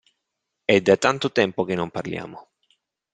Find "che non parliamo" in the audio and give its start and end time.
1.63-2.49